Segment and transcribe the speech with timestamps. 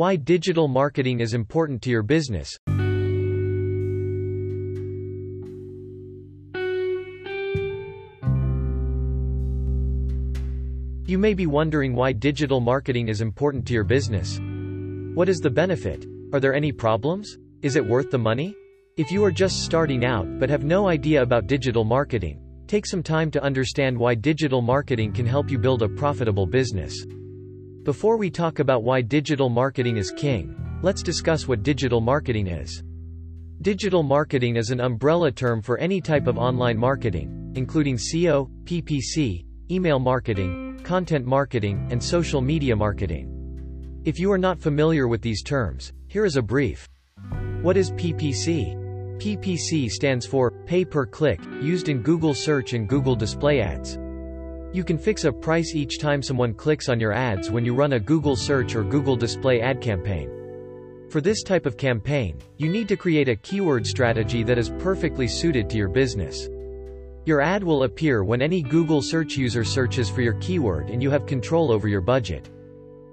[0.00, 2.56] Why digital marketing is important to your business.
[11.04, 14.40] You may be wondering why digital marketing is important to your business.
[15.14, 16.06] What is the benefit?
[16.32, 17.36] Are there any problems?
[17.60, 18.56] Is it worth the money?
[18.96, 23.02] If you are just starting out but have no idea about digital marketing, take some
[23.02, 27.04] time to understand why digital marketing can help you build a profitable business.
[27.82, 32.82] Before we talk about why digital marketing is king, let's discuss what digital marketing is.
[33.62, 39.46] Digital marketing is an umbrella term for any type of online marketing, including SEO, PPC,
[39.70, 44.02] email marketing, content marketing, and social media marketing.
[44.04, 46.86] If you are not familiar with these terms, here is a brief.
[47.62, 48.76] What is PPC?
[49.16, 53.98] PPC stands for Pay Per Click, used in Google Search and Google Display Ads.
[54.72, 57.94] You can fix a price each time someone clicks on your ads when you run
[57.94, 60.30] a Google Search or Google Display ad campaign.
[61.10, 65.26] For this type of campaign, you need to create a keyword strategy that is perfectly
[65.26, 66.48] suited to your business.
[67.24, 71.10] Your ad will appear when any Google search user searches for your keyword and you
[71.10, 72.48] have control over your budget.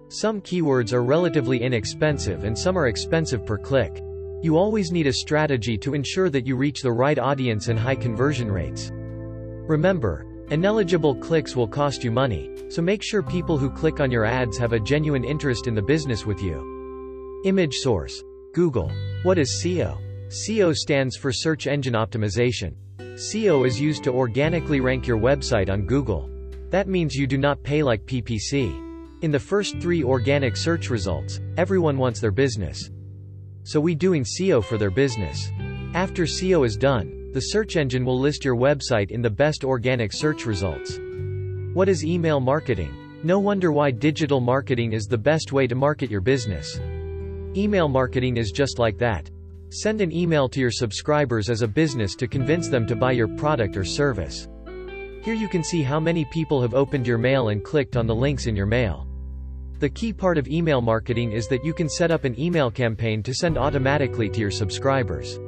[0.09, 4.03] Some keywords are relatively inexpensive and some are expensive per click.
[4.43, 7.95] You always need a strategy to ensure that you reach the right audience and high
[7.95, 8.91] conversion rates.
[8.93, 14.25] Remember, ineligible clicks will cost you money, so make sure people who click on your
[14.25, 17.41] ads have a genuine interest in the business with you.
[17.45, 18.23] Image source.
[18.53, 18.91] Google.
[19.23, 19.97] What is SEO?
[20.29, 22.75] SEO stands for Search Engine Optimization.
[22.99, 26.29] SEO is used to organically rank your website on Google.
[26.69, 29.23] That means you do not pay like PPC.
[29.23, 32.91] In the first three organic search results, everyone wants their business.
[33.63, 35.51] So we doing SEO for their business.
[35.93, 40.11] After SEO is done, the search engine will list your website in the best organic
[40.11, 40.99] search results.
[41.75, 43.21] What is email marketing?
[43.21, 46.79] No wonder why digital marketing is the best way to market your business.
[47.55, 49.29] Email marketing is just like that.
[49.69, 53.27] Send an email to your subscribers as a business to convince them to buy your
[53.27, 54.47] product or service.
[55.21, 58.15] Here you can see how many people have opened your mail and clicked on the
[58.15, 59.05] links in your mail.
[59.77, 63.21] The key part of email marketing is that you can set up an email campaign
[63.21, 65.39] to send automatically to your subscribers.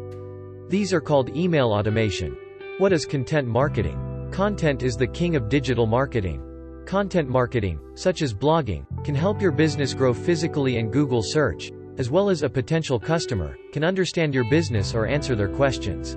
[0.70, 2.38] These are called email automation.
[2.78, 4.30] What is content marketing?
[4.32, 6.44] Content is the king of digital marketing.
[6.86, 12.12] Content marketing, such as blogging, can help your business grow physically and Google search, as
[12.12, 16.16] well as a potential customer, can understand your business or answer their questions.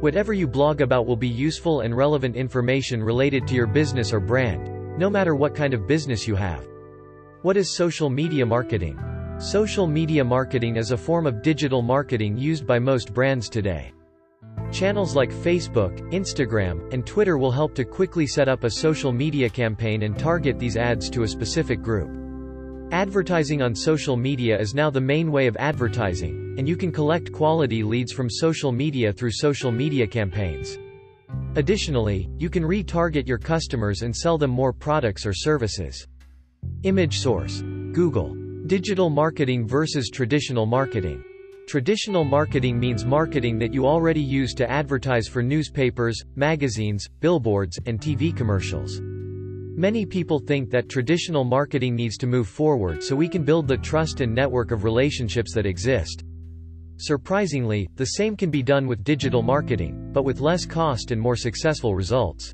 [0.00, 4.20] Whatever you blog about will be useful and relevant information related to your business or
[4.20, 6.66] brand, no matter what kind of business you have.
[7.42, 8.98] What is social media marketing?
[9.38, 13.92] Social media marketing is a form of digital marketing used by most brands today.
[14.72, 19.50] Channels like Facebook, Instagram, and Twitter will help to quickly set up a social media
[19.50, 22.10] campaign and target these ads to a specific group.
[22.92, 27.30] Advertising on social media is now the main way of advertising, and you can collect
[27.30, 30.78] quality leads from social media through social media campaigns.
[31.56, 36.08] Additionally, you can retarget your customers and sell them more products or services.
[36.84, 37.60] Image source.
[37.92, 38.45] Google.
[38.66, 41.22] Digital marketing versus traditional marketing.
[41.68, 48.00] Traditional marketing means marketing that you already use to advertise for newspapers, magazines, billboards, and
[48.00, 49.00] TV commercials.
[49.00, 53.76] Many people think that traditional marketing needs to move forward so we can build the
[53.76, 56.24] trust and network of relationships that exist.
[56.96, 61.36] Surprisingly, the same can be done with digital marketing, but with less cost and more
[61.36, 62.52] successful results.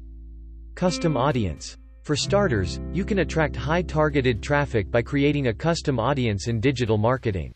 [0.75, 1.79] Custom audience.
[2.03, 6.99] For starters, you can attract high targeted traffic by creating a custom audience in digital
[6.99, 7.55] marketing.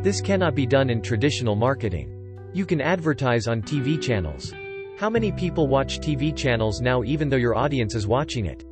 [0.00, 2.48] This cannot be done in traditional marketing.
[2.52, 4.54] You can advertise on TV channels.
[4.96, 8.64] How many people watch TV channels now even though your audience is watching it?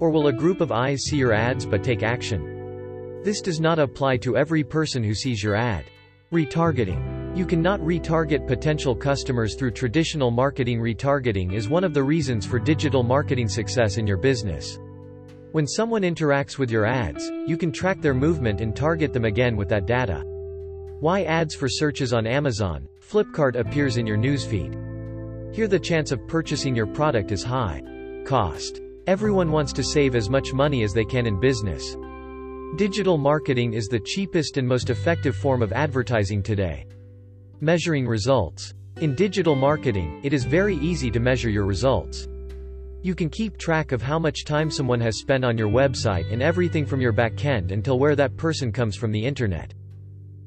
[0.00, 3.20] Or will a group of eyes see your ads but take action?
[3.22, 5.84] This does not apply to every person who sees your ad.
[6.32, 7.13] Retargeting.
[7.34, 10.78] You cannot retarget potential customers through traditional marketing.
[10.78, 14.78] Retargeting is one of the reasons for digital marketing success in your business.
[15.50, 19.56] When someone interacts with your ads, you can track their movement and target them again
[19.56, 20.22] with that data.
[21.00, 25.52] Why ads for searches on Amazon, Flipkart appears in your newsfeed.
[25.52, 27.82] Here the chance of purchasing your product is high.
[28.24, 28.80] Cost.
[29.08, 31.96] Everyone wants to save as much money as they can in business.
[32.76, 36.86] Digital marketing is the cheapest and most effective form of advertising today.
[37.60, 38.74] Measuring results.
[39.00, 42.26] In digital marketing, it is very easy to measure your results.
[43.02, 46.42] You can keep track of how much time someone has spent on your website and
[46.42, 49.72] everything from your backend until where that person comes from the internet.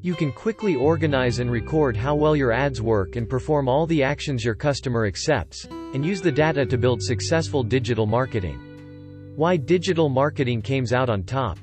[0.02, 4.04] You can quickly organize and record how well your ads work and perform all the
[4.04, 9.34] actions your customer accepts, and use the data to build successful digital marketing.
[9.38, 11.58] Why digital marketing came out on top.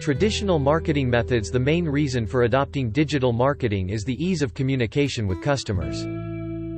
[0.00, 5.26] Traditional marketing methods The main reason for adopting digital marketing is the ease of communication
[5.26, 6.04] with customers.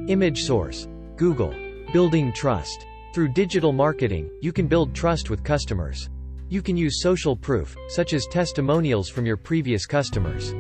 [0.08, 0.88] Image source.
[1.16, 1.54] Google.
[1.92, 2.86] Building trust.
[3.12, 6.08] Through digital marketing, you can build trust with customers.
[6.48, 10.54] You can use social proof, such as testimonials from your previous customers.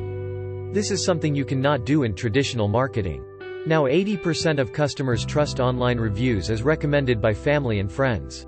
[0.74, 3.24] This is something you cannot do in traditional marketing.
[3.66, 8.46] Now 80% of customers trust online reviews as recommended by family and friends.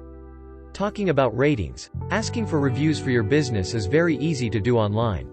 [0.73, 5.29] Talking about ratings, asking for reviews for your business is very easy to do online.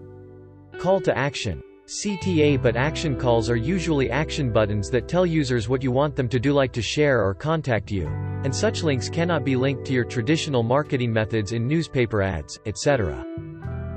[0.78, 1.62] Call to action.
[1.86, 6.28] CTA but action calls are usually action buttons that tell users what you want them
[6.28, 8.06] to do like to share or contact you.
[8.44, 13.24] And such links cannot be linked to your traditional marketing methods in newspaper ads, etc.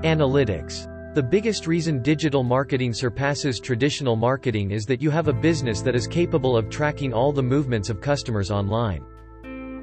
[0.04, 0.88] Analytics.
[1.14, 5.94] The biggest reason digital marketing surpasses traditional marketing is that you have a business that
[5.94, 9.04] is capable of tracking all the movements of customers online.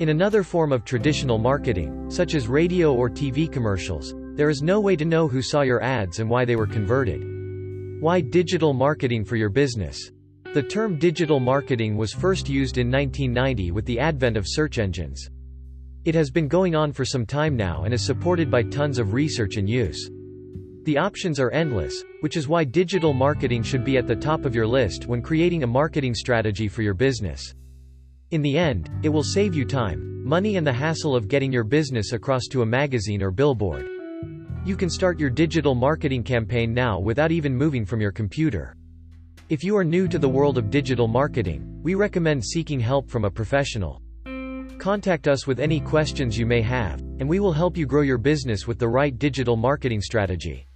[0.00, 4.80] In another form of traditional marketing, such as radio or TV commercials, there is no
[4.80, 7.20] way to know who saw your ads and why they were converted.
[8.00, 10.10] Why digital marketing for your business?
[10.54, 15.28] The term digital marketing was first used in 1990 with the advent of search engines.
[16.06, 19.12] It has been going on for some time now and is supported by tons of
[19.12, 20.08] research and use.
[20.84, 24.54] The options are endless, which is why digital marketing should be at the top of
[24.54, 27.54] your list when creating a marketing strategy for your business.
[28.30, 31.64] In the end, it will save you time, money and the hassle of getting your
[31.64, 33.88] business across to a magazine or billboard.
[34.64, 38.76] You can start your digital marketing campaign now without even moving from your computer.
[39.48, 43.24] If you are new to the world of digital marketing, we recommend seeking help from
[43.24, 44.00] a professional.
[44.78, 48.16] Contact us with any questions you may have, and we will help you grow your
[48.16, 50.68] business with the right digital marketing strategy.